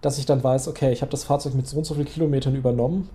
[0.00, 2.54] dass ich dann weiß, okay, ich habe das Fahrzeug mit so und so vielen Kilometern
[2.54, 3.08] übernommen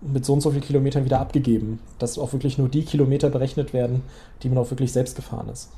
[0.00, 1.80] und mit so und so vielen Kilometern wieder abgegeben.
[1.98, 4.02] Dass auch wirklich nur die Kilometer berechnet werden,
[4.42, 5.70] die man auch wirklich selbst gefahren ist.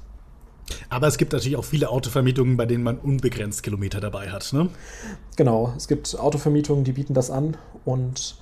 [0.90, 4.68] Aber es gibt natürlich auch viele Autovermietungen, bei denen man unbegrenzt Kilometer dabei hat, ne?
[5.36, 8.36] Genau, es gibt Autovermietungen, die bieten das an und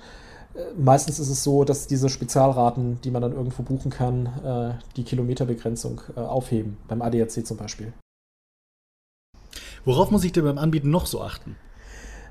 [0.77, 5.03] meistens ist es so, dass diese Spezialraten, die man dann irgendwo buchen kann, äh, die
[5.03, 7.93] Kilometerbegrenzung äh, aufheben, beim ADAC zum Beispiel.
[9.85, 11.55] Worauf muss ich denn beim Anbieten noch so achten?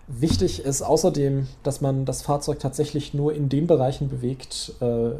[0.08, 5.12] Wichtig ist außerdem, dass man das Fahrzeug tatsächlich nur in den Bereichen bewegt, äh,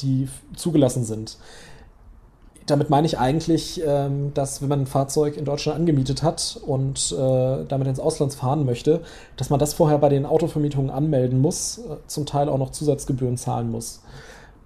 [0.00, 1.38] die zugelassen sind
[2.66, 7.12] damit meine ich eigentlich, ähm, dass wenn man ein Fahrzeug in Deutschland angemietet hat und
[7.12, 9.02] äh, damit ins Ausland fahren möchte,
[9.36, 13.36] dass man das vorher bei den Autovermietungen anmelden muss, äh, zum Teil auch noch Zusatzgebühren
[13.36, 14.02] zahlen muss.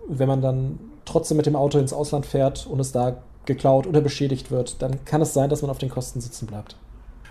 [0.08, 4.00] Wenn man dann trotzdem mit dem Auto ins Ausland fährt und es da geklaut oder
[4.00, 6.76] beschädigt wird, dann kann es sein, dass man auf den Kosten sitzen bleibt.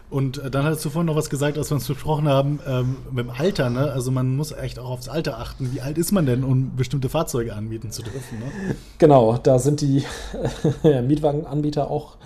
[0.10, 2.98] Und äh, dann hattest du vorhin noch was gesagt, als wir uns besprochen haben, ähm,
[3.12, 3.92] mit dem Alter, ne?
[3.92, 5.72] Also man muss echt auch aufs Alter achten.
[5.74, 8.40] Wie alt ist man denn, um bestimmte Fahrzeuge anbieten zu dürfen?
[8.40, 8.76] Ne?
[8.98, 10.04] Genau, da sind die
[10.84, 12.18] Mietwagenanbieter auch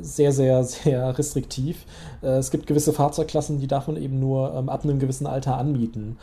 [0.00, 1.84] sehr, sehr, sehr restriktiv.
[2.22, 5.58] Äh, es gibt gewisse Fahrzeugklassen, die darf man eben nur ähm, ab einem gewissen Alter
[5.58, 6.18] anmieten.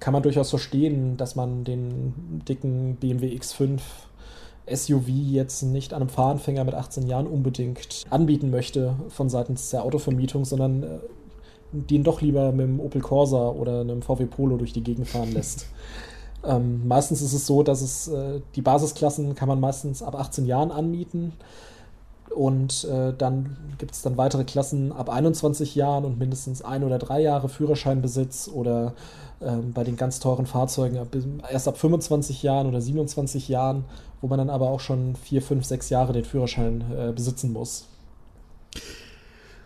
[0.00, 3.80] Kann man durchaus verstehen, dass man den dicken BMW X5
[4.72, 10.44] SUV jetzt nicht einem Fahranfänger mit 18 Jahren unbedingt anbieten möchte von seitens der Autovermietung,
[10.44, 10.98] sondern äh,
[11.72, 15.32] den doch lieber mit einem Opel Corsa oder einem VW Polo durch die Gegend fahren
[15.32, 15.66] lässt.
[16.44, 20.46] ähm, meistens ist es so, dass es äh, die Basisklassen kann man meistens ab 18
[20.46, 21.32] Jahren anmieten
[22.34, 26.98] Und äh, dann gibt es dann weitere Klassen ab 21 Jahren und mindestens ein oder
[26.98, 28.94] drei Jahre Führerscheinbesitz oder
[29.40, 31.08] ähm, bei den ganz teuren Fahrzeugen ab,
[31.50, 33.84] erst ab 25 Jahren oder 27 Jahren,
[34.20, 37.86] wo man dann aber auch schon vier, fünf, sechs Jahre den Führerschein äh, besitzen muss.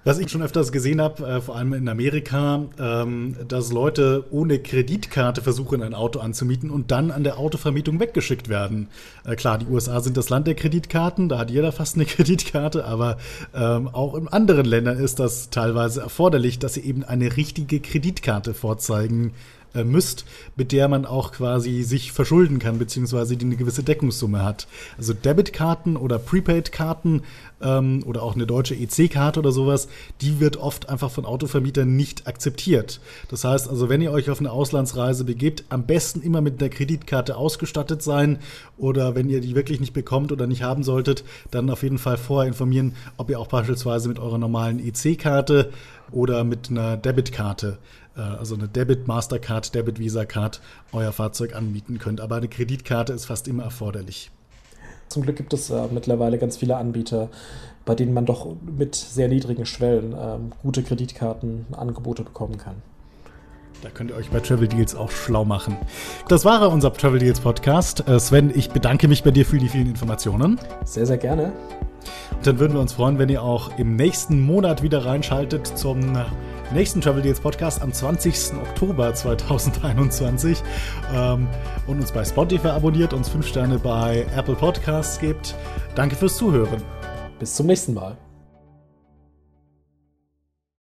[0.03, 4.59] Was ich schon öfters gesehen habe, äh, vor allem in Amerika, ähm, dass Leute ohne
[4.59, 8.89] Kreditkarte versuchen, ein Auto anzumieten und dann an der Autovermietung weggeschickt werden.
[9.27, 12.87] Äh, klar, die USA sind das Land der Kreditkarten, da hat jeder fast eine Kreditkarte,
[12.87, 13.19] aber
[13.55, 18.55] ähm, auch in anderen Ländern ist das teilweise erforderlich, dass sie eben eine richtige Kreditkarte
[18.55, 19.33] vorzeigen
[19.75, 20.25] äh, müsst,
[20.57, 24.67] mit der man auch quasi sich verschulden kann, beziehungsweise die eine gewisse Deckungssumme hat.
[24.99, 27.23] Also Debitkarten oder Prepaid-Karten
[27.63, 29.89] ähm, oder auch eine deutsche EC-Karte oder sowas,
[30.21, 33.01] die wird oft einfach von Autovermietern nicht akzeptiert.
[33.29, 36.71] Das heißt also, wenn ihr euch auf eine Auslandsreise begebt, am besten immer mit einer
[36.71, 38.39] Kreditkarte ausgestattet sein
[38.77, 42.17] oder wenn ihr die wirklich nicht bekommt oder nicht haben solltet, dann auf jeden Fall
[42.17, 45.71] vorher informieren, ob ihr auch beispielsweise mit eurer normalen EC-Karte
[46.13, 47.79] oder mit einer Debitkarte
[48.19, 50.61] also eine Debit Mastercard, Debit Visa Card
[50.93, 52.21] euer Fahrzeug anbieten könnt.
[52.21, 54.31] Aber eine Kreditkarte ist fast immer erforderlich.
[55.09, 57.31] Zum Glück gibt es äh, mittlerweile ganz viele Anbieter,
[57.85, 62.77] bei denen man doch mit sehr niedrigen Schwellen äh, gute Kreditkartenangebote bekommen kann.
[63.83, 65.77] Da könnt ihr euch bei Travel Deals auch schlau machen.
[66.29, 68.07] Das war unser Travel Deals Podcast.
[68.07, 70.61] Äh, Sven, ich bedanke mich bei dir für die vielen Informationen.
[70.85, 71.53] Sehr, sehr gerne.
[72.37, 76.17] Und dann würden wir uns freuen, wenn ihr auch im nächsten Monat wieder reinschaltet zum
[76.73, 78.57] nächsten Travel Deals Podcast am 20.
[78.57, 80.63] Oktober 2021
[81.15, 81.49] ähm,
[81.87, 85.55] und uns bei Spotify abonniert, uns 5 Sterne bei Apple Podcasts gibt.
[85.95, 86.83] Danke fürs Zuhören.
[87.39, 88.17] Bis zum nächsten Mal.